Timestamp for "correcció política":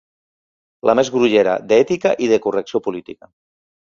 2.47-3.29